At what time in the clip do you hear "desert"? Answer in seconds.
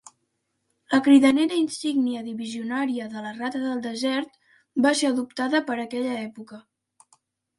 3.87-4.41